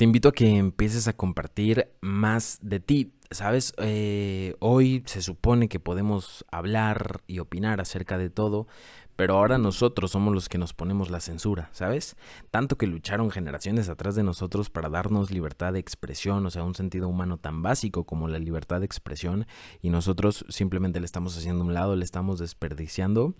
te 0.00 0.04
invito 0.04 0.30
a 0.30 0.32
que 0.32 0.56
empieces 0.56 1.08
a 1.08 1.12
compartir 1.12 1.92
más 2.00 2.58
de 2.62 2.80
ti. 2.80 3.12
Sabes, 3.30 3.74
eh, 3.76 4.56
hoy 4.58 5.02
se 5.04 5.20
supone 5.20 5.68
que 5.68 5.78
podemos 5.78 6.46
hablar 6.50 7.20
y 7.26 7.38
opinar 7.38 7.82
acerca 7.82 8.16
de 8.16 8.30
todo, 8.30 8.66
pero 9.14 9.36
ahora 9.36 9.58
nosotros 9.58 10.12
somos 10.12 10.32
los 10.32 10.48
que 10.48 10.56
nos 10.56 10.72
ponemos 10.72 11.10
la 11.10 11.20
censura, 11.20 11.68
¿sabes? 11.72 12.16
Tanto 12.50 12.78
que 12.78 12.86
lucharon 12.86 13.30
generaciones 13.30 13.90
atrás 13.90 14.14
de 14.14 14.22
nosotros 14.22 14.70
para 14.70 14.88
darnos 14.88 15.30
libertad 15.30 15.74
de 15.74 15.80
expresión, 15.80 16.46
o 16.46 16.50
sea, 16.50 16.64
un 16.64 16.74
sentido 16.74 17.06
humano 17.06 17.36
tan 17.36 17.60
básico 17.60 18.04
como 18.04 18.26
la 18.26 18.38
libertad 18.38 18.80
de 18.80 18.86
expresión, 18.86 19.46
y 19.82 19.90
nosotros 19.90 20.46
simplemente 20.48 20.98
le 21.00 21.04
estamos 21.04 21.36
haciendo 21.36 21.62
un 21.62 21.74
lado, 21.74 21.94
le 21.94 22.06
estamos 22.06 22.38
desperdiciando 22.38 23.34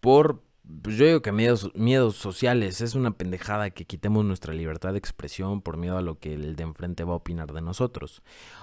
por 0.00 0.40
pues 0.82 0.96
yo 0.96 1.06
digo 1.06 1.20
que 1.20 1.32
miedos, 1.32 1.70
miedos 1.74 2.16
sociales 2.16 2.80
es 2.80 2.94
una 2.94 3.16
pendejada 3.16 3.70
que 3.70 3.84
quitemos 3.84 4.24
nuestra 4.24 4.54
libertad 4.54 4.92
de 4.92 4.98
expresión 4.98 5.60
por 5.60 5.76
miedo 5.76 5.98
a 5.98 6.02
lo 6.02 6.18
que 6.18 6.32
el 6.32 6.56
de 6.56 6.62
enfrente 6.62 7.04
va 7.04 7.12
a 7.12 7.16
opinar 7.16 7.52
de 7.52 7.60
nosotros. 7.60 8.22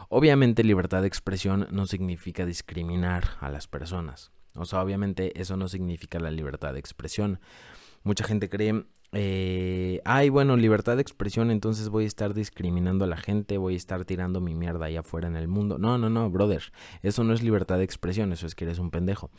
Obviamente 0.10 0.64
libertad 0.64 1.02
de 1.02 1.08
expresión 1.08 1.68
no 1.72 1.86
significa 1.86 2.46
discriminar 2.46 3.38
a 3.40 3.50
las 3.50 3.68
personas. 3.68 4.32
O 4.56 4.66
sea, 4.66 4.82
obviamente 4.82 5.40
eso 5.40 5.58
no 5.58 5.68
significa 5.68 6.20
la 6.20 6.32
libertad 6.32 6.74
de 6.74 6.80
expresión. 6.80 7.40
Mucha 8.04 8.24
gente 8.24 8.50
cree, 8.50 8.84
eh, 9.12 10.02
ay, 10.04 10.30
bueno, 10.30 10.58
libertad 10.58 10.96
de 10.96 11.04
expresión, 11.04 11.52
entonces 11.52 11.90
voy 11.90 12.06
a 12.06 12.08
estar 12.08 12.34
discriminando 12.34 13.06
a 13.06 13.08
la 13.08 13.18
gente, 13.18 13.60
voy 13.60 13.76
a 13.76 13.78
estar 13.78 14.06
tirando 14.06 14.42
mi 14.42 14.56
mierda 14.56 14.88
allá 14.88 15.02
afuera 15.02 15.28
en 15.28 15.36
el 15.36 15.48
mundo. 15.48 15.78
No, 15.78 16.00
no, 16.00 16.10
no, 16.10 16.30
brother, 16.32 16.64
eso 17.04 17.24
no 17.24 17.34
es 17.34 17.44
libertad 17.44 17.78
de 17.78 17.84
expresión, 17.84 18.34
eso 18.34 18.48
es 18.48 18.56
que 18.56 18.66
eres 18.66 18.80
un 18.80 18.90
pendejo 18.90 19.30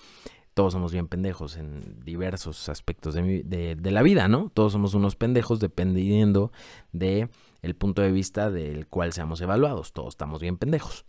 todos 0.55 0.75
somos 0.75 0.93
bien 0.93 1.09
pendejos 1.09 1.57
en 1.57 2.01
diversos 2.05 2.69
aspectos 2.69 3.15
de, 3.15 3.79
la 3.83 4.03
vida, 4.03 4.29
¿no? 4.29 4.51
Todos 4.53 4.73
somos 4.73 4.95
unos 4.95 5.17
pendejos 5.17 5.61
dependiendo 5.61 6.53
de 6.93 7.29
el 7.63 7.75
punto 7.75 8.03
de 8.03 8.13
vista 8.13 8.51
del 8.51 8.87
cual 8.87 9.13
seamos 9.13 9.41
evaluados. 9.41 9.93
Todos 9.93 10.11
estamos 10.11 10.41
bien 10.41 10.59
pendejos. 10.59 11.07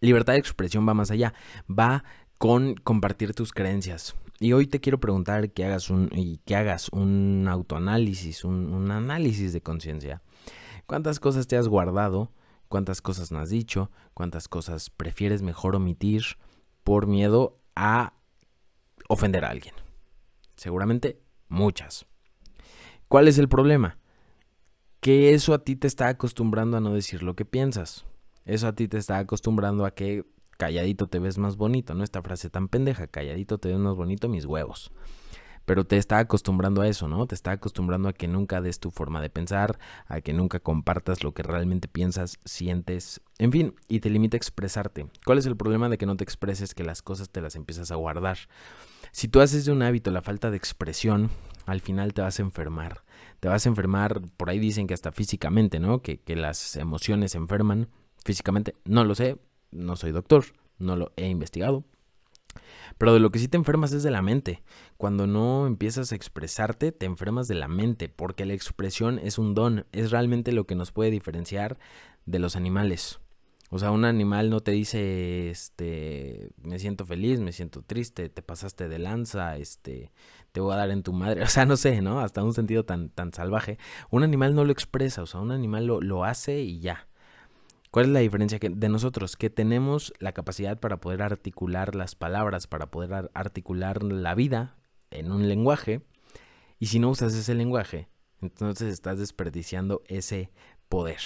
Libertad 0.00 0.34
de 0.34 0.38
expresión 0.38 0.88
va 0.88 0.94
más 0.94 1.10
allá, 1.10 1.34
va 1.68 2.04
con 2.38 2.74
compartir 2.74 3.34
tus 3.34 3.52
creencias. 3.52 4.14
Y 4.40 4.52
hoy 4.52 4.66
te 4.66 4.80
quiero 4.80 4.98
preguntar 4.98 5.50
que 5.52 5.64
hagas 5.64 5.90
un, 5.90 6.10
y 6.12 6.38
que 6.38 6.56
hagas 6.56 6.88
un 6.88 7.46
autoanálisis, 7.48 8.44
un, 8.44 8.72
un 8.72 8.90
análisis 8.90 9.52
de 9.52 9.62
conciencia. 9.62 10.22
¿Cuántas 10.86 11.20
cosas 11.20 11.46
te 11.46 11.56
has 11.56 11.68
guardado? 11.68 12.32
¿Cuántas 12.68 13.00
cosas 13.00 13.30
no 13.30 13.38
has 13.38 13.50
dicho? 13.50 13.90
¿Cuántas 14.14 14.48
cosas 14.48 14.90
prefieres 14.90 15.42
mejor 15.42 15.76
omitir 15.76 16.24
por 16.82 17.06
miedo 17.06 17.58
a 17.76 18.13
ofender 19.08 19.44
a 19.44 19.50
alguien. 19.50 19.74
Seguramente 20.56 21.20
muchas. 21.48 22.06
¿Cuál 23.08 23.28
es 23.28 23.38
el 23.38 23.48
problema? 23.48 23.98
Que 25.00 25.34
eso 25.34 25.54
a 25.54 25.62
ti 25.62 25.76
te 25.76 25.86
está 25.86 26.08
acostumbrando 26.08 26.76
a 26.76 26.80
no 26.80 26.94
decir 26.94 27.22
lo 27.22 27.36
que 27.36 27.44
piensas. 27.44 28.06
Eso 28.44 28.68
a 28.68 28.74
ti 28.74 28.88
te 28.88 28.98
está 28.98 29.18
acostumbrando 29.18 29.84
a 29.84 29.94
que 29.94 30.24
calladito 30.56 31.08
te 31.08 31.18
ves 31.18 31.38
más 31.38 31.56
bonito, 31.56 31.94
¿no? 31.94 32.04
Esta 32.04 32.22
frase 32.22 32.50
tan 32.50 32.68
pendeja, 32.68 33.06
calladito 33.06 33.58
te 33.58 33.68
ves 33.68 33.78
más 33.78 33.94
bonito 33.94 34.28
mis 34.28 34.44
huevos. 34.44 34.92
Pero 35.64 35.84
te 35.84 35.96
está 35.96 36.18
acostumbrando 36.18 36.82
a 36.82 36.88
eso, 36.88 37.08
¿no? 37.08 37.26
Te 37.26 37.34
está 37.34 37.52
acostumbrando 37.52 38.08
a 38.08 38.12
que 38.12 38.28
nunca 38.28 38.60
des 38.60 38.80
tu 38.80 38.90
forma 38.90 39.20
de 39.20 39.30
pensar, 39.30 39.78
a 40.06 40.20
que 40.20 40.32
nunca 40.32 40.60
compartas 40.60 41.24
lo 41.24 41.32
que 41.32 41.42
realmente 41.42 41.88
piensas, 41.88 42.38
sientes, 42.44 43.20
en 43.38 43.52
fin, 43.52 43.74
y 43.88 44.00
te 44.00 44.10
limita 44.10 44.36
a 44.36 44.38
expresarte. 44.38 45.06
¿Cuál 45.24 45.38
es 45.38 45.46
el 45.46 45.56
problema 45.56 45.88
de 45.88 45.98
que 45.98 46.06
no 46.06 46.16
te 46.16 46.24
expreses, 46.24 46.74
que 46.74 46.84
las 46.84 47.02
cosas 47.02 47.30
te 47.30 47.40
las 47.40 47.56
empiezas 47.56 47.90
a 47.90 47.96
guardar? 47.96 48.38
Si 49.12 49.28
tú 49.28 49.40
haces 49.40 49.64
de 49.64 49.72
un 49.72 49.82
hábito 49.82 50.10
la 50.10 50.22
falta 50.22 50.50
de 50.50 50.56
expresión, 50.56 51.30
al 51.66 51.80
final 51.80 52.12
te 52.12 52.22
vas 52.22 52.38
a 52.38 52.42
enfermar. 52.42 53.04
Te 53.40 53.48
vas 53.48 53.64
a 53.66 53.68
enfermar, 53.68 54.20
por 54.36 54.50
ahí 54.50 54.58
dicen 54.58 54.86
que 54.86 54.94
hasta 54.94 55.12
físicamente, 55.12 55.80
¿no? 55.80 56.02
Que, 56.02 56.18
que 56.18 56.36
las 56.36 56.76
emociones 56.76 57.34
enferman 57.34 57.88
físicamente. 58.24 58.74
No 58.84 59.04
lo 59.04 59.14
sé, 59.14 59.38
no 59.70 59.96
soy 59.96 60.12
doctor, 60.12 60.44
no 60.78 60.96
lo 60.96 61.12
he 61.16 61.28
investigado. 61.28 61.84
Pero 62.98 63.14
de 63.14 63.20
lo 63.20 63.30
que 63.30 63.38
sí 63.38 63.48
te 63.48 63.56
enfermas 63.56 63.92
es 63.92 64.02
de 64.02 64.10
la 64.10 64.22
mente. 64.22 64.62
Cuando 64.96 65.26
no 65.26 65.66
empiezas 65.66 66.12
a 66.12 66.14
expresarte, 66.14 66.92
te 66.92 67.06
enfermas 67.06 67.48
de 67.48 67.54
la 67.54 67.68
mente, 67.68 68.08
porque 68.08 68.44
la 68.44 68.54
expresión 68.54 69.18
es 69.18 69.38
un 69.38 69.54
don, 69.54 69.86
es 69.92 70.10
realmente 70.10 70.52
lo 70.52 70.66
que 70.66 70.74
nos 70.74 70.92
puede 70.92 71.10
diferenciar 71.10 71.78
de 72.26 72.38
los 72.38 72.56
animales. 72.56 73.20
O 73.70 73.78
sea, 73.78 73.90
un 73.90 74.04
animal 74.04 74.50
no 74.50 74.60
te 74.60 74.70
dice, 74.70 75.50
este, 75.50 76.50
me 76.62 76.78
siento 76.78 77.04
feliz, 77.06 77.40
me 77.40 77.50
siento 77.50 77.82
triste, 77.82 78.28
te 78.28 78.42
pasaste 78.42 78.88
de 78.88 79.00
lanza, 79.00 79.56
este, 79.56 80.12
te 80.52 80.60
voy 80.60 80.74
a 80.74 80.76
dar 80.76 80.90
en 80.90 81.02
tu 81.02 81.12
madre. 81.12 81.42
O 81.44 81.48
sea, 81.48 81.66
no 81.66 81.76
sé, 81.76 82.00
¿no? 82.00 82.20
Hasta 82.20 82.44
un 82.44 82.54
sentido 82.54 82.84
tan, 82.84 83.08
tan 83.08 83.32
salvaje. 83.32 83.78
Un 84.10 84.22
animal 84.22 84.54
no 84.54 84.64
lo 84.64 84.72
expresa, 84.72 85.22
o 85.22 85.26
sea, 85.26 85.40
un 85.40 85.50
animal 85.50 85.86
lo, 85.86 86.00
lo 86.00 86.24
hace 86.24 86.60
y 86.60 86.78
ya. 86.78 87.08
¿Cuál 87.94 88.06
es 88.06 88.12
la 88.12 88.18
diferencia 88.18 88.58
de 88.60 88.88
nosotros? 88.88 89.36
Que 89.36 89.50
tenemos 89.50 90.12
la 90.18 90.32
capacidad 90.32 90.80
para 90.80 91.00
poder 91.00 91.22
articular 91.22 91.94
las 91.94 92.16
palabras, 92.16 92.66
para 92.66 92.90
poder 92.90 93.30
articular 93.34 94.02
la 94.02 94.34
vida 94.34 94.76
en 95.12 95.30
un 95.30 95.46
lenguaje. 95.46 96.02
Y 96.80 96.86
si 96.86 96.98
no 96.98 97.08
usas 97.10 97.36
ese 97.36 97.54
lenguaje, 97.54 98.08
entonces 98.42 98.92
estás 98.92 99.20
desperdiciando 99.20 100.02
ese 100.08 100.50
poder. 100.88 101.20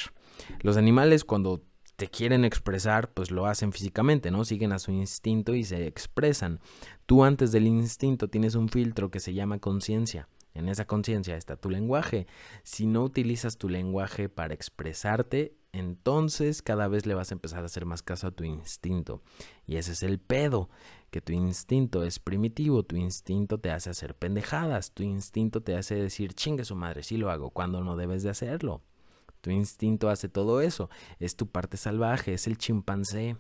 Los 0.61 0.77
animales 0.77 1.25
cuando 1.25 1.65
te 1.97 2.09
quieren 2.09 2.45
expresar, 2.45 3.15
pues 3.15 3.31
lo 3.31 3.47
hacen 3.47 3.73
físicamente, 3.73 4.31
¿no? 4.31 4.45
Siguen 4.45 4.73
a 4.73 4.79
su 4.79 4.93
instinto 4.93 5.55
y 5.55 5.65
se 5.65 5.87
expresan. 5.87 6.61
Tú 7.07 7.25
antes 7.25 7.51
del 7.51 7.67
instinto 7.67 8.29
tienes 8.29 8.57
un 8.57 8.69
filtro 8.69 9.11
que 9.11 9.21
se 9.21 9.33
llama 9.33 9.59
conciencia. 9.59 10.29
En 10.53 10.69
esa 10.69 10.87
conciencia 10.87 11.35
está 11.39 11.57
tu 11.57 11.71
lenguaje. 11.71 12.27
Si 12.63 12.87
no 12.87 13.05
utilizas 13.05 13.57
tu 13.57 13.71
lenguaje 13.71 14.29
para 14.29 14.53
expresarte, 14.53 15.57
entonces 15.73 16.63
cada 16.63 16.89
vez 16.89 17.07
le 17.07 17.15
vas 17.15 17.31
a 17.31 17.35
empezar 17.35 17.63
a 17.63 17.67
hacer 17.67 17.85
más 17.85 18.03
caso 18.03 18.27
a 18.27 18.31
tu 18.31 18.45
instinto. 18.45 19.23
Y 19.67 19.77
ese 19.77 19.93
es 19.93 20.03
el 20.03 20.19
pedo, 20.19 20.69
que 21.11 21.21
tu 21.21 21.33
instinto 21.33 22.03
es 22.05 22.19
primitivo, 22.19 22.83
tu 22.83 22.97
instinto 22.97 23.59
te 23.59 23.71
hace 23.71 23.91
hacer 23.91 24.15
pendejadas, 24.15 24.93
tu 24.93 25.03
instinto 25.03 25.63
te 25.63 25.77
hace 25.77 25.95
decir, 25.95 26.35
chingue 26.35 26.65
su 26.65 26.77
madre, 26.77 27.03
sí 27.03 27.17
lo 27.17 27.31
hago, 27.31 27.51
cuando 27.51 27.83
no 27.83 27.97
debes 27.97 28.23
de 28.23 28.31
hacerlo. 28.31 28.83
Tu 29.41 29.51
instinto 29.51 30.09
hace 30.11 30.29
todo 30.29 30.61
eso. 30.61 30.91
Es 31.21 31.37
tu 31.37 31.47
parte 31.47 31.77
salvaje, 31.77 32.35
es 32.35 32.47
el 32.47 32.59
chimpancé. 32.59 33.37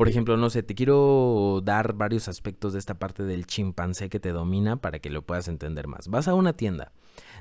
Por 0.00 0.08
ejemplo, 0.08 0.38
no 0.38 0.48
sé, 0.48 0.62
te 0.62 0.74
quiero 0.74 1.60
dar 1.62 1.92
varios 1.92 2.26
aspectos 2.26 2.72
de 2.72 2.78
esta 2.78 2.98
parte 2.98 3.22
del 3.22 3.44
chimpancé 3.44 4.08
que 4.08 4.18
te 4.18 4.32
domina 4.32 4.76
para 4.76 4.98
que 4.98 5.10
lo 5.10 5.20
puedas 5.20 5.46
entender 5.46 5.88
más. 5.88 6.08
Vas 6.08 6.26
a 6.26 6.32
una 6.32 6.54
tienda, 6.54 6.92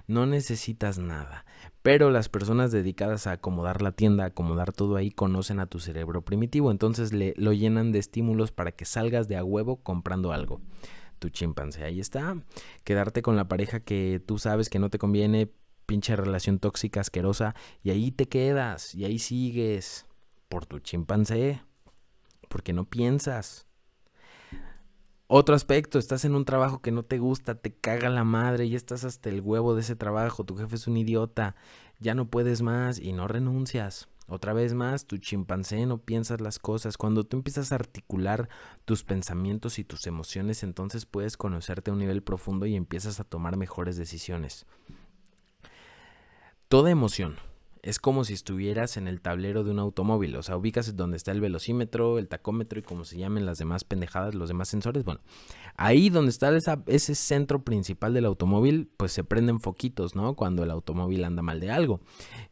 no 0.08 0.25
necesitas 0.25 0.98
nada, 0.98 1.46
pero 1.84 2.12
las 2.12 2.28
personas 2.28 2.74
dedicadas 2.74 3.28
a 3.28 3.31
acomodar 3.31 3.81
la 3.81 3.94
tienda, 3.94 4.25
acomodar 4.25 4.74
todo 4.74 4.98
ahí, 4.98 5.09
conocen 5.09 5.62
a 5.62 5.68
tu 5.68 5.80
cerebro 5.80 6.25
primitivo, 6.25 6.69
entonces 6.69 7.14
le, 7.14 7.34
lo 7.38 7.53
llenan 7.53 7.94
de 7.94 8.00
estímulos 8.00 8.52
para 8.52 8.74
que 8.74 8.84
salgas 8.84 9.30
de 9.30 9.38
a 9.38 9.44
huevo 9.46 9.78
comprando 9.78 10.34
algo. 10.34 10.59
Tu 11.19 11.30
chimpancé, 11.30 11.86
ahí 11.86 12.02
está. 12.02 12.44
Quedarte 12.84 13.22
con 13.22 13.38
la 13.38 13.48
pareja 13.48 13.80
que 13.80 14.22
tú 14.25 14.38
sabes 14.38 14.69
que 14.69 14.80
no 14.80 14.90
te 14.90 15.00
conviene, 15.00 15.50
pinche 15.86 16.14
relación 16.18 16.59
tóxica, 16.59 17.00
asquerosa, 17.00 17.56
y 17.84 17.92
ahí 17.92 18.12
te 18.12 18.28
quedas, 18.28 18.94
y 18.96 19.06
ahí 19.06 19.18
sigues, 19.18 20.08
por 20.50 20.66
tu 20.66 20.80
chimpancé, 20.80 21.62
porque 22.50 22.74
no 22.74 22.84
piensas. 22.84 23.66
Otro 25.28 25.56
aspecto, 25.56 26.00
estás 26.00 26.26
en 26.26 26.36
un 26.36 26.44
trabajo 26.44 26.82
que 26.82 26.92
no 26.92 27.04
te 27.04 27.20
gusta, 27.20 27.54
te 27.56 27.72
caga 27.72 28.10
la 28.10 28.24
madre 28.24 28.66
y 28.66 28.76
estás 28.76 29.04
hasta 29.04 29.30
el 29.30 29.42
huevo 29.42 29.76
de 29.76 29.82
ese 29.82 29.96
trabajo, 29.96 30.44
tu 30.44 30.58
jefe 30.58 30.76
es 30.76 30.88
un 30.88 30.98
idiota, 30.98 31.56
ya 32.00 32.16
no 32.16 32.30
puedes 32.30 32.64
más 32.64 33.00
y 33.00 33.14
no 33.14 33.28
renuncias. 33.28 34.10
Otra 34.28 34.54
vez 34.54 34.74
más, 34.74 35.06
tu 35.06 35.18
chimpancé 35.18 35.86
no 35.88 35.98
piensas 35.98 36.40
las 36.40 36.60
cosas. 36.60 36.98
Cuando 36.98 37.24
tú 37.24 37.38
empiezas 37.38 37.72
a 37.72 37.76
articular 37.76 38.48
tus 38.86 39.04
pensamientos 39.04 39.80
y 39.80 39.84
tus 39.84 40.06
emociones, 40.06 40.62
entonces 40.62 41.08
puedes 41.08 41.36
conocerte 41.36 41.90
a 41.90 41.94
un 41.94 42.00
nivel 42.00 42.22
profundo 42.22 42.68
y 42.68 42.76
empiezas 42.76 43.20
a 43.20 43.24
tomar 43.24 43.58
mejores 43.58 43.98
decisiones. 43.98 44.68
Toda 46.68 46.92
emoción 46.92 47.38
es 47.89 48.00
como 48.00 48.24
si 48.24 48.33
estuvieras 48.33 48.97
en 48.97 49.07
el 49.07 49.19
tablero 49.19 49.63
de 49.63 49.71
un 49.71 49.80
automóvil, 49.80 50.36
o 50.36 50.44
sea, 50.44 50.56
ubicas 50.57 50.95
donde 50.95 51.18
está 51.18 51.31
el 51.31 51.41
velocímetro, 51.41 52.19
el 52.19 52.27
tacómetro 52.27 52.80
y 52.80 52.83
como 52.83 53.03
se 53.03 53.18
llamen 53.18 53.45
las 53.45 53.57
demás 53.57 53.83
pendejadas, 53.83 54.36
los 54.36 54.47
demás 54.47 54.69
sensores. 54.69 55.03
Bueno, 55.03 55.21
ahí 55.75 56.09
donde 56.09 56.30
está 56.30 56.51
ese 56.86 57.15
centro 57.15 57.63
principal 57.63 58.13
del 58.13 58.25
automóvil, 58.25 58.91
pues 58.97 59.12
se 59.12 59.24
prenden 59.24 59.59
foquitos, 59.59 60.15
¿no? 60.15 60.36
Cuando 60.36 60.63
el 60.63 60.71
automóvil 60.71 61.24
anda 61.24 61.41
mal 61.41 61.59
de 61.59 61.71
algo. 61.71 62.00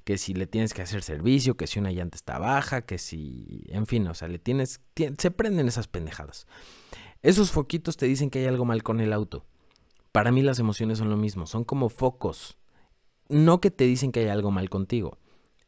Que 0.04 0.18
si 0.18 0.34
le 0.34 0.48
tienes 0.48 0.74
que 0.74 0.82
hacer 0.82 1.04
servicio, 1.04 1.56
que 1.56 1.68
si 1.68 1.80
una 1.80 1.92
llanta 1.92 2.16
está 2.16 2.40
baja, 2.40 2.82
que 2.82 2.98
si, 2.98 3.64
en 3.68 3.86
fin, 3.86 4.08
o 4.08 4.14
sea, 4.14 4.28
le 4.28 4.40
tienes, 4.40 4.82
se 5.18 5.32
prenden 5.32 5.68
esas 5.68 5.88
pendejadas. 5.88 6.48
Esos 7.22 7.52
foquitos 7.52 7.96
te 7.98 8.08
dicen 8.08 8.30
que 8.30 8.40
hay 8.40 8.46
algo 8.46 8.66
mal 8.66 8.82
con 8.82 9.00
el 9.00 9.14
auto. 9.14 9.46
Para 10.12 10.32
mí 10.32 10.42
las 10.42 10.58
emociones 10.58 10.98
son 10.98 11.10
lo 11.10 11.18
mismo, 11.18 11.46
son 11.46 11.64
como 11.64 11.90
focos 11.90 12.58
no 13.30 13.60
que 13.62 13.72
te 13.72 13.86
dicen 13.86 14.12
que 14.12 14.22
hay 14.22 14.28
algo 14.28 14.52
mal 14.52 14.70
contigo, 14.70 15.18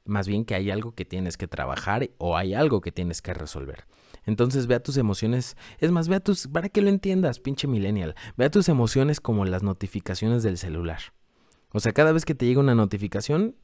más 0.10 0.28
bien 0.28 0.46
que 0.46 0.56
hay 0.56 0.72
algo 0.72 0.94
que 0.94 1.06
tienes 1.06 1.38
que 1.38 1.48
trabajar 1.48 2.10
o 2.18 2.36
hay 2.38 2.54
algo 2.54 2.82
que 2.82 2.92
tienes 2.92 3.22
que 3.22 3.34
resolver. 3.34 3.86
Entonces 4.26 4.68
ve 4.68 4.76
a 4.76 4.84
tus 4.84 4.98
emociones, 4.98 5.56
es 5.80 5.92
más, 5.92 6.08
ve 6.08 6.18
a 6.18 6.20
tus, 6.20 6.48
para 6.48 6.70
que 6.70 6.82
lo 6.82 6.90
entiendas, 6.90 7.40
pinche 7.40 7.68
millennial, 7.68 8.16
ve 8.38 8.46
a 8.46 8.52
tus 8.52 8.70
emociones 8.70 9.22
como 9.22 9.46
las 9.46 9.64
notificaciones 9.64 10.44
del 10.44 10.58
celular. 10.58 11.00
O 11.72 11.80
sea, 11.80 11.94
cada 11.94 12.12
vez 12.12 12.26
que 12.26 12.36
te 12.36 12.46
llega 12.46 12.60
una 12.60 12.76
notificación, 12.76 13.56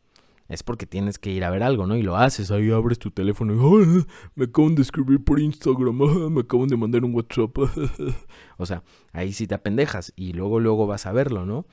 es 0.48 0.62
porque 0.62 0.86
tienes 0.86 1.18
que 1.18 1.32
ir 1.32 1.44
a 1.44 1.50
ver 1.50 1.64
algo, 1.64 1.88
¿no? 1.88 1.96
Y 1.96 2.04
lo 2.04 2.18
haces, 2.18 2.52
ahí 2.52 2.70
abres 2.70 3.00
tu 3.00 3.10
teléfono 3.10 3.54
y 3.82 4.06
me 4.36 4.46
acaban 4.46 4.76
de 4.76 4.84
escribir 4.84 5.24
por 5.24 5.40
Instagram, 5.40 5.96
me 6.32 6.42
acaban 6.42 6.68
de 6.68 6.78
mandar 6.78 7.04
un 7.04 7.16
WhatsApp. 7.16 7.58
o 8.58 8.66
sea, 8.66 8.84
ahí 9.12 9.34
sí 9.34 9.48
te 9.48 9.56
apendejas 9.56 10.14
y 10.16 10.34
luego 10.34 10.60
luego 10.60 10.86
vas 10.86 11.08
a 11.08 11.12
verlo, 11.12 11.46
¿no? 11.46 11.66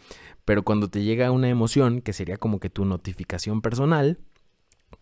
Pero 0.45 0.63
cuando 0.63 0.89
te 0.89 1.03
llega 1.03 1.31
una 1.31 1.49
emoción, 1.49 2.01
que 2.01 2.13
sería 2.13 2.39
como 2.39 2.61
que 2.61 2.71
tu 2.71 2.85
notificación 2.85 3.61
personal, 3.61 4.19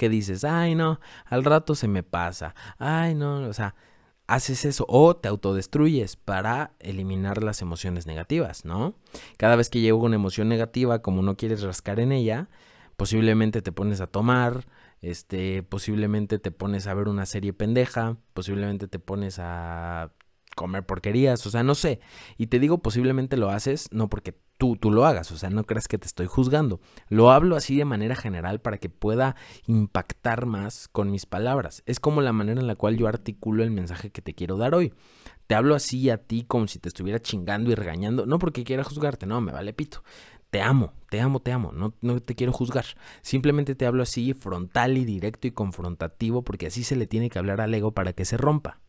que 0.01 0.09
dices, 0.09 0.45
ay 0.45 0.75
no, 0.75 0.99
al 1.27 1.45
rato 1.45 1.75
se 1.75 1.87
me 1.87 2.03
pasa, 2.03 2.55
ay 2.79 3.15
no, 3.15 3.47
o 3.47 3.53
sea, 3.53 3.75
haces 4.27 4.65
eso 4.65 4.87
o 4.89 5.15
te 5.15 5.29
autodestruyes 5.29 6.17
para 6.17 6.73
eliminar 6.79 7.43
las 7.43 7.61
emociones 7.61 8.07
negativas, 8.07 8.65
¿no? 8.65 8.95
Cada 9.37 9.57
vez 9.57 9.69
que 9.69 9.83
llega 9.83 9.97
una 9.97 10.17
emoción 10.17 10.49
negativa, 10.49 11.03
como 11.03 11.21
no 11.21 11.37
quieres 11.37 11.61
rascar 11.61 12.01
en 12.01 12.13
ella, 12.13 12.49
posiblemente 12.97 13.61
te 13.61 13.73
pones 13.73 14.01
a 14.01 14.07
tomar, 14.07 14.65
este, 15.03 15.63
posiblemente 15.63 16.39
te 16.39 16.51
pones 16.51 16.87
a 16.87 16.95
ver 16.95 17.07
una 17.07 17.27
serie 17.27 17.53
pendeja, 17.53 18.17
posiblemente 18.33 18.89
te 18.89 18.99
pones 18.99 19.39
a 19.39 20.13
comer 20.57 20.87
porquerías, 20.87 21.45
o 21.47 21.51
sea, 21.51 21.63
no 21.63 21.75
sé. 21.75 22.01
Y 22.39 22.47
te 22.47 22.59
digo 22.59 22.79
posiblemente 22.79 23.37
lo 23.37 23.51
haces 23.51 23.93
no 23.93 24.09
porque 24.09 24.35
tú, 24.61 24.77
tú 24.77 24.91
lo 24.91 25.07
hagas, 25.07 25.33
o 25.33 25.39
sea, 25.39 25.49
no 25.49 25.65
creas 25.65 25.89
que 25.89 25.97
te 25.97 26.07
estoy 26.07 26.27
juzgando. 26.27 26.81
Lo 27.09 27.31
hablo 27.31 27.57
así 27.57 27.79
de 27.79 27.87
manera 27.87 28.15
general 28.15 28.61
para 28.61 28.77
que 28.77 28.91
pueda 28.91 29.35
impactar 29.67 30.45
más 30.45 30.87
con 30.89 31.11
mis 31.11 31.25
palabras. 31.25 31.83
Es 31.87 31.99
como 31.99 32.21
la 32.21 32.35
manera 32.35 32.61
en 32.61 32.67
la 32.67 32.77
cual 32.77 32.99
yo 32.99 33.09
articulo 33.09 33.63
el 33.63 33.71
mensaje 33.71 34.11
que 34.11 34.21
te 34.21 34.35
quiero 34.35 34.59
dar 34.59 34.75
hoy. 34.75 34.93
Te 35.47 35.55
hablo 35.55 35.75
así 35.75 36.11
a 36.11 36.19
ti 36.19 36.45
como 36.47 36.69
si 36.69 36.79
te 36.79 36.91
estuviera 36.91 37.21
chingando 37.21 37.71
y 37.71 37.75
regañando, 37.75 38.27
no 38.27 38.39
porque 38.39 38.63
quiera 38.63 38.85
juzgarte, 38.85 39.25
no, 39.25 39.41
me 39.41 39.51
vale 39.51 39.73
pito 39.73 40.03
te 40.51 40.61
amo, 40.61 40.93
te 41.11 41.21
amo, 41.21 41.39
te 41.39 41.53
amo, 41.53 41.71
no, 41.73 41.95
no 42.01 42.21
te 42.21 42.35
quiero 42.35 42.53
juzgar. 42.53 42.85
Simplemente 43.23 43.77
te 43.77 43.87
hablo 43.87 44.03
así 44.03 44.35
frontal 44.35 44.99
y 44.99 45.05
directo 45.05 45.47
y 45.47 45.53
confrontativo 45.53 46.43
porque 46.43 46.67
así 46.67 46.83
se 46.83 46.97
le 46.97 47.07
tiene 47.07 47.31
que 47.31 47.39
hablar 47.39 47.61
al 47.61 47.73
ego 47.73 47.93
para 47.93 48.13
que 48.13 48.25
se 48.25 48.37
rompa. 48.37 48.81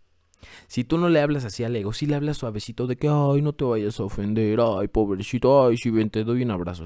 Si 0.67 0.83
tú 0.83 0.97
no 0.97 1.09
le 1.09 1.21
hablas 1.21 1.45
así 1.45 1.63
al 1.63 1.75
ego, 1.75 1.93
si 1.93 2.05
le 2.05 2.15
hablas 2.15 2.37
suavecito 2.37 2.87
de 2.87 2.95
que, 2.95 3.07
ay, 3.07 3.41
no 3.41 3.53
te 3.53 3.63
vayas 3.63 3.99
a 3.99 4.03
ofender, 4.03 4.59
ay, 4.61 4.87
pobrecito, 4.87 5.67
ay, 5.67 5.77
si 5.77 5.89
ven, 5.89 6.09
te 6.09 6.23
doy 6.23 6.43
un 6.43 6.51
abrazo. 6.51 6.85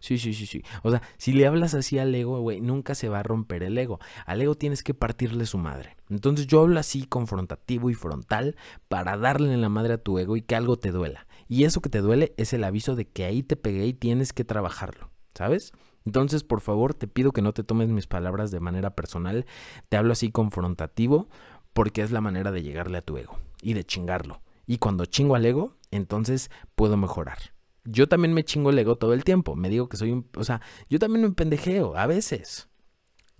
Sí, 0.00 0.18
sí, 0.18 0.34
sí, 0.34 0.46
sí. 0.46 0.62
O 0.82 0.90
sea, 0.90 1.02
si 1.18 1.32
le 1.32 1.46
hablas 1.46 1.74
así 1.74 1.98
al 1.98 2.14
ego, 2.14 2.40
güey, 2.40 2.60
nunca 2.60 2.94
se 2.94 3.08
va 3.08 3.20
a 3.20 3.22
romper 3.22 3.62
el 3.62 3.76
ego. 3.78 3.98
Al 4.26 4.40
ego 4.40 4.54
tienes 4.54 4.82
que 4.82 4.94
partirle 4.94 5.46
su 5.46 5.58
madre. 5.58 5.96
Entonces 6.08 6.46
yo 6.46 6.60
hablo 6.60 6.78
así 6.78 7.04
confrontativo 7.06 7.90
y 7.90 7.94
frontal 7.94 8.56
para 8.88 9.16
darle 9.16 9.52
en 9.52 9.60
la 9.60 9.68
madre 9.68 9.94
a 9.94 9.98
tu 9.98 10.18
ego 10.18 10.36
y 10.36 10.42
que 10.42 10.56
algo 10.56 10.76
te 10.76 10.90
duela. 10.90 11.26
Y 11.48 11.64
eso 11.64 11.80
que 11.80 11.88
te 11.88 12.00
duele 12.00 12.34
es 12.36 12.52
el 12.52 12.64
aviso 12.64 12.96
de 12.96 13.06
que 13.06 13.24
ahí 13.24 13.42
te 13.42 13.56
pegué 13.56 13.86
y 13.86 13.94
tienes 13.94 14.32
que 14.32 14.44
trabajarlo, 14.44 15.10
¿sabes? 15.34 15.72
Entonces, 16.04 16.42
por 16.42 16.60
favor, 16.60 16.94
te 16.94 17.06
pido 17.06 17.32
que 17.32 17.42
no 17.42 17.52
te 17.52 17.62
tomes 17.62 17.88
mis 17.88 18.06
palabras 18.06 18.50
de 18.50 18.60
manera 18.60 18.94
personal. 18.94 19.46
Te 19.88 19.96
hablo 19.96 20.12
así 20.12 20.30
confrontativo 20.30 21.28
porque 21.72 22.02
es 22.02 22.10
la 22.10 22.20
manera 22.20 22.50
de 22.52 22.62
llegarle 22.62 22.98
a 22.98 23.02
tu 23.02 23.16
ego 23.16 23.38
y 23.60 23.74
de 23.74 23.84
chingarlo. 23.84 24.42
Y 24.66 24.78
cuando 24.78 25.06
chingo 25.06 25.34
al 25.34 25.44
ego, 25.44 25.76
entonces 25.90 26.50
puedo 26.74 26.96
mejorar. 26.96 27.38
Yo 27.84 28.08
también 28.08 28.32
me 28.32 28.44
chingo 28.44 28.70
el 28.70 28.78
ego 28.78 28.96
todo 28.96 29.12
el 29.12 29.24
tiempo. 29.24 29.56
Me 29.56 29.68
digo 29.68 29.88
que 29.88 29.96
soy 29.96 30.12
un... 30.12 30.28
O 30.36 30.44
sea, 30.44 30.60
yo 30.88 30.98
también 30.98 31.22
me 31.22 31.32
pendejeo 31.32 31.96
a 31.96 32.06
veces. 32.06 32.68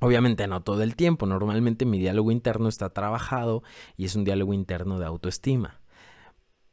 Obviamente 0.01 0.49
no 0.49 0.63
todo 0.63 0.83
el 0.83 0.97
tiempo. 0.97 1.27
Normalmente 1.27 1.87
mi 1.87 1.99
diálogo 1.99 2.33
interno 2.33 2.69
está 2.69 2.91
trabajado 2.91 3.63
y 3.97 4.05
es 4.05 4.17
un 4.17 4.25
diálogo 4.25 4.53
interno 4.53 4.99
de 4.99 5.07
autoestima. 5.07 5.81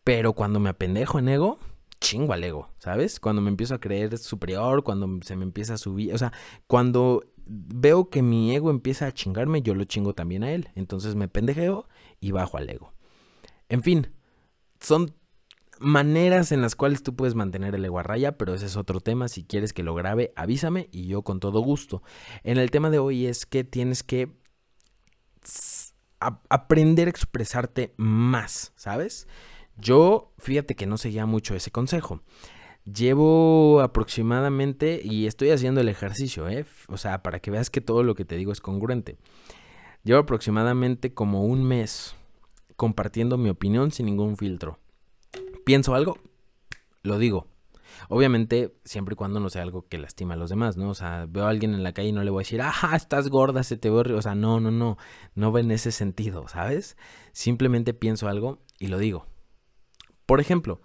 Pero 0.04 0.34
cuando 0.34 0.60
me 0.60 0.70
apendejo 0.70 1.20
en 1.20 1.30
ego, 1.30 1.60
chingo 2.00 2.34
al 2.34 2.44
ego, 2.44 2.70
¿sabes? 2.80 3.20
Cuando 3.20 3.42
me 3.42 3.50
empiezo 3.50 3.76
a 3.76 3.80
creer 3.80 4.18
superior, 4.18 4.84
cuando 4.84 5.20
se 5.22 5.36
me 5.36 5.44
empieza 5.44 5.76
a 5.76 5.78
subir, 5.78 6.14
o 6.14 6.18
sea, 6.18 6.34
cuando 6.66 7.24
veo 7.50 8.10
que 8.10 8.22
mi 8.22 8.56
ego 8.56 8.70
empieza 8.70 9.08
a 9.08 9.12
chingarme, 9.12 9.62
yo 9.62 9.74
lo 9.74 9.84
chingo 9.84 10.14
también 10.14 10.44
a 10.44 10.52
él. 10.52 10.70
Entonces 10.76 11.16
me 11.16 11.28
pendejeo 11.28 11.88
y 12.20 12.32
bajo 12.32 12.58
al 12.58 12.70
ego. 12.70 12.94
En 13.68 13.84
fin, 13.84 14.08
son 14.80 15.16
maneras 15.80 16.52
en 16.52 16.62
las 16.62 16.76
cuales 16.76 17.02
tú 17.04 17.16
puedes 17.16 17.36
mantener 17.36 17.74
el 17.74 17.86
ego 17.86 18.00
a 18.00 18.04
raya, 18.04 18.38
pero 18.38 18.54
ese 18.54 18.68
es 18.68 18.78
otro 18.78 19.00
tema. 19.00 19.28
Si 19.28 19.44
quieres 19.44 19.74
que 19.74 19.84
lo 19.84 19.96
grabe, 19.96 20.32
avísame 20.36 20.90
y 20.92 21.08
yo 21.08 21.24
con 21.24 21.40
todo 21.40 21.62
gusto. 21.62 22.04
En 22.44 22.58
el 22.58 22.72
tema 22.72 22.90
de 22.90 23.00
hoy 23.00 23.26
es 23.26 23.46
que 23.46 23.64
tienes 23.64 24.04
que 24.04 24.30
aprender 26.50 27.08
a 27.08 27.12
expresarte 27.12 27.94
más, 27.98 28.74
¿sabes? 28.76 29.28
Yo, 29.78 30.34
fíjate 30.38 30.76
que 30.76 30.86
no 30.86 30.98
seguía 30.98 31.26
mucho 31.26 31.56
ese 31.56 31.72
consejo. 31.72 32.22
Llevo 32.86 33.82
aproximadamente, 33.82 35.02
y 35.04 35.28
estoy 35.28 35.52
haciendo 35.52 35.82
el 35.82 35.90
ejercicio, 35.90 36.48
¿eh? 36.50 36.66
O 36.88 36.98
sea, 36.98 37.22
para 37.22 37.40
que 37.40 37.52
veas 37.52 37.70
que 37.70 37.82
todo 37.82 38.04
lo 38.04 38.16
que 38.16 38.26
te 38.26 38.36
digo 38.36 38.52
es 38.52 38.62
congruente. 38.62 39.18
Llevo 40.04 40.20
aproximadamente 40.20 41.14
como 41.14 41.44
un 41.44 41.64
mes 41.64 42.16
compartiendo 42.76 43.38
mi 43.38 43.50
opinión 43.50 43.92
sin 43.92 44.06
ningún 44.06 44.38
filtro. 44.38 44.80
Pienso 45.66 45.94
algo, 45.94 46.18
lo 47.04 47.20
digo. 47.20 47.48
Obviamente, 48.08 48.74
siempre 48.86 49.14
y 49.14 49.16
cuando 49.16 49.40
no 49.40 49.50
sea 49.50 49.64
algo 49.64 49.88
que 49.88 49.98
lastima 49.98 50.36
a 50.36 50.38
los 50.38 50.50
demás, 50.50 50.78
¿no? 50.78 50.90
O 50.90 50.96
sea, 50.96 51.26
veo 51.28 51.46
a 51.46 51.50
alguien 51.50 51.74
en 51.74 51.84
la 51.84 51.94
calle 51.94 52.10
y 52.10 52.14
no 52.14 52.24
le 52.24 52.32
voy 52.32 52.42
a 52.42 52.46
decir, 52.46 52.62
ajá, 52.62 52.96
estás 52.96 53.30
gorda, 53.30 53.64
se 53.64 53.78
te 53.78 53.90
ve 53.90 54.14
O 54.14 54.22
sea, 54.22 54.36
no, 54.36 54.60
no, 54.60 54.72
no. 54.72 54.98
No 55.36 55.52
va 55.52 55.60
en 55.60 55.72
ese 55.72 55.92
sentido, 55.92 56.48
¿sabes? 56.48 56.98
Simplemente 57.34 57.94
pienso 57.94 58.28
algo 58.28 58.60
y 58.80 58.88
lo 58.88 58.98
digo. 58.98 59.26
Por 60.26 60.40
ejemplo, 60.40 60.82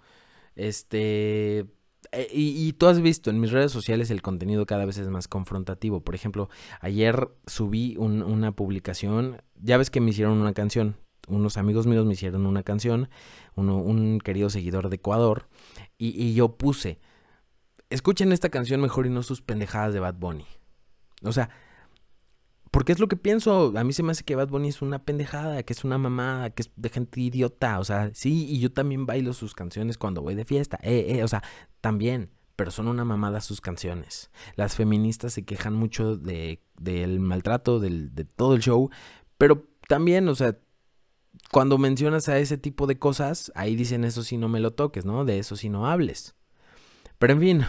este... 0.55 1.67
Eh, 2.11 2.27
y, 2.31 2.73
tú 2.73 2.87
has 2.87 3.01
visto 3.01 3.29
en 3.29 3.39
mis 3.39 3.51
redes 3.51 3.71
sociales 3.71 4.11
el 4.11 4.21
contenido 4.21 4.65
cada 4.65 4.85
vez 4.85 4.97
es 4.97 5.09
más 5.09 5.27
confrontativo. 5.27 6.01
Por 6.01 6.15
ejemplo, 6.15 6.49
ayer 6.81 7.29
subí 7.47 7.95
una 7.97 8.51
publicación, 8.51 9.41
ya 9.55 9.77
ves 9.77 9.89
que 9.89 10.01
me 10.01 10.11
hicieron 10.11 10.37
una 10.39 10.53
canción, 10.53 10.97
unos 11.27 11.57
amigos 11.57 11.87
míos 11.87 12.05
me 12.05 12.13
hicieron 12.13 12.45
una 12.45 12.63
canción, 12.63 13.09
un 13.55 14.19
querido 14.19 14.49
seguidor 14.49 14.89
de 14.89 14.97
Ecuador, 14.97 15.47
y, 15.97 16.09
y, 16.21 16.33
yo 16.33 16.57
puse, 16.57 16.99
escuchen 17.89 18.31
esta 18.31 18.49
canción 18.49 18.81
mejor 18.81 19.05
y 19.05 19.09
no 19.09 19.23
sus 19.23 19.41
pendejadas 19.41 19.93
de 19.93 19.99
Bad 19.99 20.15
Bunny. 20.15 20.45
O 21.23 21.31
sea, 21.31 21.49
porque 22.75 22.91
es 22.91 22.99
lo 22.99 23.07
que 23.07 23.15
pienso. 23.15 23.71
A 23.77 23.85
mí 23.85 23.93
se 23.93 24.03
me 24.03 24.11
hace 24.11 24.25
que 24.25 24.35
Bad 24.35 24.49
Bunny 24.49 24.67
es 24.67 24.81
una 24.81 24.99
pendejada, 24.99 25.63
que 25.63 25.71
es 25.71 25.85
una 25.85 25.97
mamada, 25.97 26.49
que 26.49 26.63
es 26.63 26.71
de 26.75 26.89
gente 26.89 27.21
idiota. 27.21 27.79
O 27.79 27.85
sea, 27.85 28.11
sí, 28.13 28.47
y 28.49 28.59
yo 28.59 28.69
también 28.69 29.05
bailo 29.05 29.31
sus 29.31 29.53
canciones 29.53 29.97
cuando 29.97 30.21
voy 30.21 30.35
de 30.35 30.43
fiesta. 30.43 30.77
Eh, 30.83 31.05
eh, 31.07 31.23
o 31.23 31.27
sea, 31.29 31.41
también. 31.79 32.31
Pero 32.57 32.71
son 32.71 32.89
una 32.89 33.05
mamada 33.05 33.39
sus 33.39 33.61
canciones. 33.61 34.29
Las 34.57 34.75
feministas 34.75 35.31
se 35.31 35.45
quejan 35.45 35.73
mucho 35.73 36.17
de, 36.17 36.65
del 36.77 37.21
maltrato, 37.21 37.79
del, 37.79 38.13
de 38.13 38.25
todo 38.25 38.55
el 38.55 38.61
show. 38.61 38.89
Pero 39.37 39.69
también, 39.87 40.27
o 40.27 40.35
sea, 40.35 40.57
cuando 41.53 41.77
mencionas 41.77 42.27
a 42.27 42.39
ese 42.39 42.57
tipo 42.57 42.87
de 42.87 42.99
cosas, 42.99 43.53
ahí 43.55 43.77
dicen 43.77 44.03
eso 44.03 44.21
sí 44.21 44.35
no 44.35 44.49
me 44.49 44.59
lo 44.59 44.71
toques, 44.71 45.05
¿no? 45.05 45.23
De 45.23 45.39
eso 45.39 45.55
sí 45.55 45.69
no 45.69 45.87
hables. 45.87 46.35
Pero 47.19 47.31
en 47.31 47.39
fin, 47.39 47.65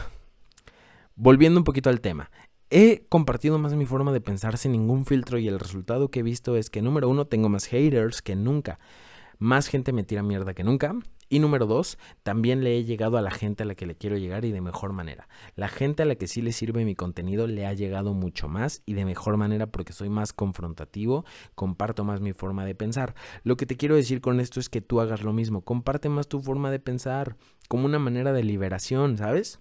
volviendo 1.14 1.60
un 1.60 1.64
poquito 1.64 1.90
al 1.90 2.00
tema. 2.00 2.28
He 2.68 3.06
compartido 3.08 3.61
más 3.61 3.75
mi 3.75 3.87
forma 3.87 4.12
de 4.12 4.20
pensar 4.20 4.58
sin 4.58 4.73
ningún 4.73 5.06
filtro 5.06 5.38
y 5.38 5.46
el 5.46 5.61
resultado 5.61 6.11
que 6.11 6.18
he 6.20 6.23
visto 6.25 6.56
es 6.56 6.68
que 6.68 6.82
número 6.82 7.08
uno 7.08 7.28
tengo 7.28 7.49
más 7.49 7.66
haters 7.66 8.23
que 8.23 8.35
nunca. 8.35 8.80
Más 9.38 9.68
gente 9.68 9.92
me 9.92 10.02
tira 10.02 10.25
mierda 10.25 10.52
que 10.52 10.64
nunca. 10.64 10.96
Y 11.28 11.38
número 11.38 11.66
dos, 11.66 11.96
también 12.25 12.64
le 12.64 12.76
he 12.76 12.85
llegado 12.85 13.18
a 13.18 13.23
la 13.23 13.30
gente 13.30 13.62
a 13.62 13.66
la 13.66 13.76
que 13.76 13.87
le 13.87 13.94
quiero 13.94 14.16
llegar 14.16 14.44
y 14.44 14.50
de 14.50 14.61
mejor 14.61 14.92
manera. 14.92 15.28
La 15.54 15.68
gente 15.68 16.02
a 16.02 16.06
la 16.06 16.16
que 16.16 16.26
sí 16.26 16.42
le 16.42 16.50
sirve 16.50 16.85
mi 16.85 16.96
contenido 16.96 17.46
le 17.46 17.66
ha 17.66 17.73
llegado 17.73 18.14
mucho 18.14 18.49
más 18.49 18.82
y 18.85 18.94
de 18.94 19.04
mejor 19.04 19.37
manera 19.37 19.68
porque 19.68 19.92
soy 19.92 20.08
más 20.08 20.32
confrontativo, 20.32 21.25
comparto 21.54 22.02
más 22.02 22.20
mi 22.20 22.32
forma 22.32 22.64
de 22.64 22.75
pensar. 22.75 23.14
Lo 23.44 23.56
que 23.56 23.66
te 23.66 23.76
quiero 23.76 23.94
decir 23.94 24.20
con 24.20 24.40
esto 24.40 24.58
es 24.58 24.68
que 24.68 24.80
tú 24.80 25.00
hagas 25.00 25.23
lo 25.23 25.32
mismo, 25.32 25.62
comparte 25.62 26.08
más 26.08 26.26
tu 26.26 26.40
forma 26.40 26.73
de 26.73 26.80
pensar 26.80 27.37
como 27.68 27.87
una 27.87 28.00
manera 28.00 28.32
de 28.32 28.42
liberación, 28.42 29.18
¿sabes? 29.18 29.61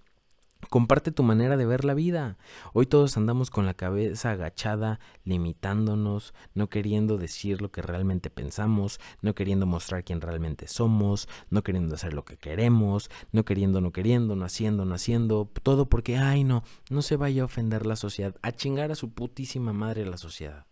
Comparte 0.70 1.12
tu 1.12 1.22
manera 1.22 1.56
de 1.56 1.66
ver 1.66 1.84
la 1.84 1.94
vida. 1.94 2.36
Hoy 2.72 2.86
todos 2.86 3.16
andamos 3.16 3.50
con 3.50 3.66
la 3.66 3.74
cabeza 3.74 4.32
agachada, 4.32 4.98
limitándonos, 5.24 6.34
no 6.54 6.68
queriendo 6.68 7.18
decir 7.18 7.62
lo 7.62 7.70
que 7.70 7.82
realmente 7.82 8.30
pensamos, 8.30 9.00
no 9.22 9.34
queriendo 9.34 9.66
mostrar 9.66 10.04
quién 10.04 10.20
realmente 10.20 10.66
somos, 10.68 11.28
no 11.50 11.62
queriendo 11.62 11.94
hacer 11.94 12.14
lo 12.14 12.24
que 12.24 12.36
queremos, 12.36 13.10
no 13.32 13.44
queriendo, 13.44 13.80
no 13.80 13.92
queriendo, 13.92 14.36
no 14.36 14.44
haciendo, 14.44 14.84
no 14.84 14.94
haciendo, 14.94 15.50
todo 15.62 15.88
porque, 15.88 16.16
ay 16.16 16.44
no, 16.44 16.64
no 16.90 17.02
se 17.02 17.16
vaya 17.16 17.42
a 17.42 17.46
ofender 17.46 17.86
la 17.86 17.96
sociedad, 17.96 18.34
a 18.42 18.52
chingar 18.52 18.90
a 18.90 18.96
su 18.96 19.12
putísima 19.12 19.72
madre 19.72 20.04
la 20.06 20.18
sociedad. 20.18 20.66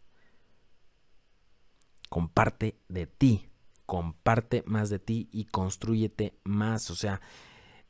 Comparte 2.09 2.79
de 2.89 3.07
ti, 3.07 3.49
comparte 3.87 4.63
más 4.67 4.91
de 4.91 4.99
ti 4.99 5.29
y 5.33 5.45
construyete 5.45 6.39
más, 6.45 6.91
o 6.91 6.95
sea, 6.95 7.21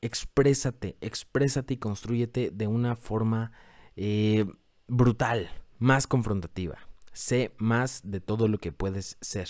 exprésate, 0.04 0.96
exprésate 1.00 1.74
y 1.74 1.76
construyete 1.78 2.50
de 2.52 2.66
una 2.66 2.94
forma 2.94 3.52
eh, 3.96 4.44
brutal, 4.86 5.48
más 5.78 6.06
confrontativa. 6.06 6.78
Sé 7.12 7.54
más 7.56 8.02
de 8.04 8.20
todo 8.20 8.46
lo 8.46 8.58
que 8.58 8.70
puedes 8.70 9.16
ser. 9.22 9.48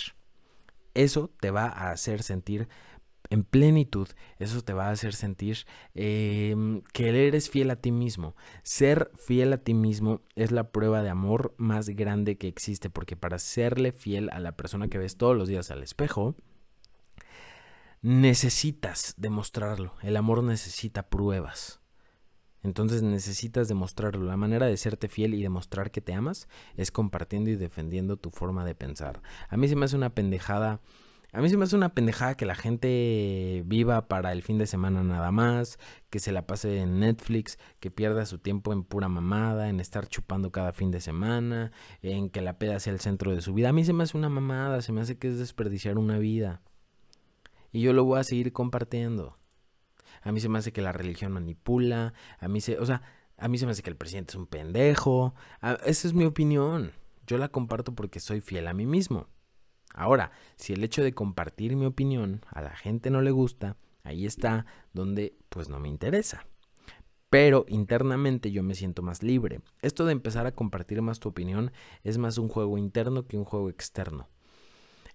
Eso 0.95 1.33
te 1.41 1.51
va 1.51 1.65
a 1.65 1.91
hacer 1.91 2.23
sentir 2.23 2.69
en 3.31 3.43
plenitud, 3.43 4.07
eso 4.39 4.63
te 4.63 4.75
va 4.75 4.89
a 4.89 4.91
hacer 4.91 5.15
sentir 5.15 5.67
em, 5.95 6.83
que 6.93 7.09
eres 7.27 7.51
fiel 7.51 7.71
a 7.71 7.77
ti 7.77 7.91
mismo. 7.91 8.37
Ser 8.63 9.11
fiel 9.17 9.53
a 9.55 9.59
ti 9.59 9.75
mismo 9.75 10.21
es 10.37 10.53
la 10.53 10.71
prueba 10.71 11.03
de 11.03 11.09
amor 11.09 11.53
más 11.57 11.89
grande 11.89 12.37
que 12.37 12.47
existe, 12.47 12.91
porque 12.91 13.17
para 13.17 13.41
serle 13.41 13.91
fiel 13.91 14.31
a 14.31 14.39
la 14.39 14.53
persona 14.53 14.87
que 14.87 14.99
ves 14.99 15.17
todos 15.17 15.37
los 15.37 15.49
días 15.49 15.73
al 15.73 15.83
espejo, 15.83 16.37
necesitas 18.05 19.15
demostrarlo. 19.17 19.95
El 20.03 20.19
amor 20.19 20.43
necesita 20.43 21.09
pruebas. 21.09 21.81
Entonces 22.63 23.03
necesitas 23.03 23.67
demostrarlo. 23.67 24.25
La 24.27 24.37
manera 24.37 24.67
de 24.67 24.77
serte 24.77 25.09
fiel 25.09 25.33
y 25.33 25.43
demostrar 25.43 25.91
que 25.91 26.03
te 26.03 26.13
amas 26.13 26.47
es 26.77 26.91
compartiendo 26.91 27.49
y 27.49 27.57
defendiendo 27.57 28.19
tu 28.19 28.29
forma 28.31 28.67
de 28.67 28.75
pensar. 28.75 29.23
A 29.49 29.57
mí 29.57 29.69
se 29.69 29.75
me 29.75 29.87
hace 29.87 29.97
una 29.97 30.15
pendejada 30.15 30.83
a 31.33 31.41
mí 31.41 31.49
se 31.49 31.57
me 31.57 31.65
hace 31.65 31.75
una 31.75 31.95
pendejada 31.95 32.37
que 32.37 32.47
la 32.47 32.55
gente 32.55 33.65
viva 33.67 34.07
para 34.07 34.31
el 34.31 34.45
fin 34.45 34.57
de 34.57 34.69
semana 34.69 35.03
nada 35.03 35.33
más, 35.33 35.81
que 36.09 36.21
se 36.21 36.31
la 36.31 36.47
pase 36.47 36.79
en 36.79 37.01
Netflix, 37.01 37.59
que 37.81 37.91
pierda 37.91 38.25
su 38.25 38.39
tiempo 38.39 38.73
en 38.73 38.85
pura 38.85 39.09
mamada, 39.09 39.69
en 39.69 39.81
estar 39.81 40.07
chupando 40.07 40.53
cada 40.53 40.73
fin 40.73 40.93
de 40.93 41.01
semana, 41.01 41.73
en 42.03 42.31
que 42.31 42.41
la 42.41 42.57
peda 42.61 42.79
sea 42.79 42.93
el 42.93 43.01
centro 43.01 43.35
de 43.35 43.41
su 43.41 43.53
vida. 43.53 43.71
A 43.71 43.73
mí 43.73 43.85
se 43.85 43.93
me 43.93 44.05
hace 44.05 44.17
una 44.17 44.29
mamada, 44.29 44.81
se 44.81 44.93
me 44.93 45.01
hace 45.01 45.19
que 45.19 45.27
es 45.27 45.39
desperdiciar 45.39 45.99
una 45.99 46.19
vida. 46.19 46.63
Y 47.75 47.81
yo 47.81 47.93
lo 47.93 48.05
voy 48.05 48.21
a 48.21 48.25
seguir 48.25 48.53
compartiendo. 48.53 49.37
A 50.23 50.31
mí 50.31 50.39
se 50.39 50.49
me 50.49 50.61
hace 50.61 50.73
que 50.73 50.81
la 50.81 50.93
religión 50.93 51.33
manipula, 51.33 52.15
a 52.39 52.47
mí 52.47 52.61
se, 52.61 52.79
o 52.79 52.87
sea, 52.87 53.03
a 53.37 53.49
mí 53.49 53.59
se 53.59 53.67
me 53.67 53.73
hace 53.73 53.83
que 53.83 53.91
el 53.91 53.97
presidente 53.97 54.31
es 54.31 54.37
un 54.37 54.47
pendejo. 54.47 55.35
esa 55.85 56.07
es 56.07 56.15
mi 56.15 56.25
opinión. 56.25 56.93
Yo 57.27 57.37
la 57.37 57.49
comparto 57.49 57.93
porque 57.93 58.21
soy 58.21 58.41
fiel 58.41 58.69
a 58.69 58.75
mí 58.75 58.87
mismo. 58.87 59.27
Ahora, 59.93 60.31
si 60.55 60.73
el 60.73 60.85
hecho 60.85 61.03
de 61.03 61.15
compartir 61.15 61.75
mi 61.75 61.85
opinión 61.85 62.47
a 62.47 62.63
la 62.63 62.77
gente 62.77 63.11
no 63.11 63.23
le 63.23 63.33
gusta, 63.33 63.77
ahí 64.05 64.25
está 64.25 64.67
donde 64.93 65.37
pues 65.49 65.69
no 65.69 65.81
me 65.81 65.89
interesa. 65.89 66.47
Pero 67.29 67.65
internamente 67.67 68.53
yo 68.53 68.63
me 68.63 68.77
siento 68.77 69.03
más 69.03 69.25
libre. 69.25 69.63
Esto 69.83 70.07
de 70.07 70.13
empezar 70.13 70.47
a 70.47 70.55
compartir 70.55 71.03
más 71.03 71.19
tu 71.19 71.29
opinión 71.29 71.73
es 72.05 72.19
más 72.19 72.39
un 72.39 72.49
juego 72.49 72.79
interno 72.79 73.27
que 73.27 73.37
un 73.37 73.45
juego 73.45 73.69
externo. 73.69 74.29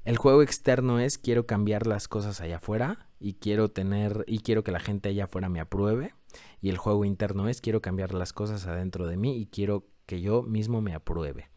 El 0.10 0.18
juego 0.18 0.42
externo 0.42 1.00
es 1.00 1.20
quiero 1.20 1.46
cambiar 1.46 1.86
las 1.86 2.08
cosas 2.08 2.42
allá 2.42 2.56
afuera 2.56 3.08
y 3.20 3.34
quiero 3.34 3.70
tener 3.70 4.26
y 4.26 4.40
quiero 4.40 4.64
que 4.64 4.72
la 4.72 4.80
gente 4.80 5.10
allá 5.10 5.26
afuera 5.26 5.50
me 5.50 5.60
apruebe 5.60 6.16
y 6.62 6.70
el 6.70 6.80
juego 6.80 7.06
interno 7.06 7.48
es 7.48 7.62
quiero 7.62 7.80
cambiar 7.80 8.16
las 8.16 8.34
cosas 8.34 8.66
adentro 8.66 9.06
de 9.06 9.18
mí 9.18 9.38
y 9.38 9.46
quiero 9.46 9.86
que 10.08 10.20
yo 10.20 10.42
mismo 10.42 10.82
me 10.82 10.96
apruebe. 10.96 11.52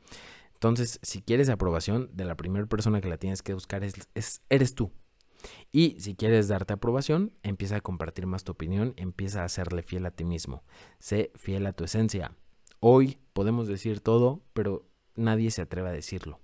Entonces, 0.52 0.99
si 1.00 1.23
quieres 1.23 1.49
aprobación, 1.49 2.11
de 2.12 2.26
la 2.26 2.37
primera 2.37 2.66
persona 2.66 3.00
que 3.00 3.09
la 3.09 3.16
tienes 3.16 3.40
que 3.40 3.54
buscar 3.54 3.85
es, 3.85 4.42
eres 4.50 4.75
tú. 4.75 4.92
Y 5.73 5.99
si 5.99 6.14
quieres 6.14 6.49
darte 6.49 6.75
aprobación, 6.75 7.32
empieza 7.42 7.76
a 7.76 7.80
compartir 7.80 8.26
más 8.26 8.44
tu 8.44 8.52
opinión, 8.52 8.92
empieza 8.99 9.44
a 9.44 9.49
serle 9.49 9.82
fiel 9.82 10.04
a 10.04 10.11
ti 10.11 10.26
mismo. 10.26 10.62
Sé 10.99 11.32
fiel 11.37 11.64
a 11.64 11.73
tu 11.73 11.85
esencia. 11.85 12.37
Hoy 12.80 13.16
podemos 13.32 13.66
decir 13.66 14.00
todo, 14.00 14.42
pero 14.52 14.85
nadie 15.16 15.50
se 15.50 15.62
atreve 15.62 15.88
a 15.88 15.92
decirlo. 15.92 16.38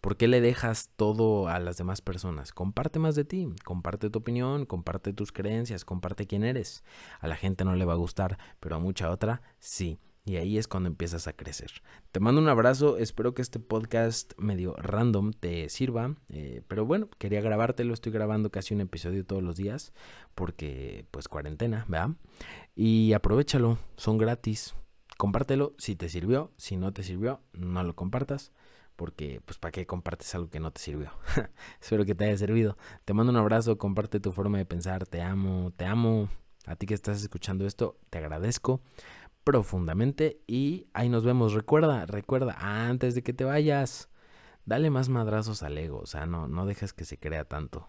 ¿Por 0.00 0.16
qué 0.16 0.28
le 0.28 0.40
dejas 0.40 0.90
todo 0.96 1.48
a 1.48 1.58
las 1.58 1.76
demás 1.76 2.00
personas? 2.00 2.52
Comparte 2.52 2.98
más 2.98 3.16
de 3.16 3.24
ti, 3.24 3.48
comparte 3.64 4.10
tu 4.10 4.20
opinión, 4.20 4.64
comparte 4.64 5.12
tus 5.12 5.32
creencias, 5.32 5.84
comparte 5.84 6.26
quién 6.26 6.44
eres. 6.44 6.84
A 7.20 7.26
la 7.26 7.36
gente 7.36 7.64
no 7.64 7.74
le 7.74 7.84
va 7.84 7.94
a 7.94 7.96
gustar, 7.96 8.38
pero 8.60 8.76
a 8.76 8.78
mucha 8.78 9.10
otra 9.10 9.42
sí. 9.58 9.98
Y 10.24 10.36
ahí 10.36 10.58
es 10.58 10.68
cuando 10.68 10.88
empiezas 10.88 11.26
a 11.26 11.32
crecer. 11.32 11.70
Te 12.12 12.20
mando 12.20 12.40
un 12.40 12.48
abrazo, 12.48 12.98
espero 12.98 13.34
que 13.34 13.40
este 13.40 13.60
podcast 13.60 14.34
medio 14.36 14.74
random 14.76 15.32
te 15.32 15.70
sirva. 15.70 16.14
Eh, 16.28 16.62
pero 16.68 16.84
bueno, 16.84 17.08
quería 17.18 17.40
grabártelo, 17.40 17.94
estoy 17.94 18.12
grabando 18.12 18.50
casi 18.50 18.74
un 18.74 18.82
episodio 18.82 19.24
todos 19.24 19.42
los 19.42 19.56
días 19.56 19.92
porque 20.34 21.06
pues 21.10 21.28
cuarentena, 21.28 21.86
¿verdad? 21.88 22.10
Y 22.76 23.14
aprovechalo, 23.14 23.78
son 23.96 24.18
gratis. 24.18 24.74
Compártelo 25.16 25.74
si 25.78 25.96
te 25.96 26.08
sirvió, 26.08 26.52
si 26.58 26.76
no 26.76 26.92
te 26.92 27.02
sirvió, 27.02 27.40
no 27.52 27.82
lo 27.82 27.96
compartas 27.96 28.52
porque 28.98 29.40
pues 29.44 29.58
para 29.58 29.70
qué 29.70 29.86
compartes 29.86 30.34
algo 30.34 30.50
que 30.50 30.58
no 30.58 30.72
te 30.72 30.80
sirvió. 30.80 31.12
Espero 31.80 32.04
que 32.04 32.16
te 32.16 32.24
haya 32.24 32.36
servido. 32.36 32.76
Te 33.04 33.14
mando 33.14 33.30
un 33.30 33.38
abrazo, 33.38 33.78
comparte 33.78 34.18
tu 34.18 34.32
forma 34.32 34.58
de 34.58 34.66
pensar, 34.66 35.06
te 35.06 35.22
amo, 35.22 35.72
te 35.76 35.86
amo. 35.86 36.28
A 36.66 36.74
ti 36.74 36.84
que 36.84 36.94
estás 36.94 37.22
escuchando 37.22 37.64
esto, 37.64 37.96
te 38.10 38.18
agradezco 38.18 38.82
profundamente 39.44 40.42
y 40.48 40.88
ahí 40.94 41.08
nos 41.08 41.24
vemos. 41.24 41.52
Recuerda, 41.54 42.06
recuerda, 42.06 42.56
antes 42.58 43.14
de 43.14 43.22
que 43.22 43.32
te 43.32 43.44
vayas, 43.44 44.10
dale 44.66 44.90
más 44.90 45.08
madrazos 45.08 45.62
al 45.62 45.78
ego, 45.78 46.00
o 46.00 46.06
sea, 46.06 46.26
no, 46.26 46.48
no 46.48 46.66
dejes 46.66 46.92
que 46.92 47.04
se 47.04 47.18
crea 47.18 47.44
tanto. 47.44 47.88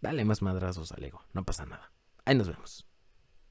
Dale 0.00 0.24
más 0.24 0.42
madrazos 0.42 0.90
al 0.90 1.04
ego, 1.04 1.22
no 1.32 1.44
pasa 1.44 1.66
nada. 1.66 1.92
Ahí 2.24 2.34
nos 2.34 2.48
vemos. 2.48 2.91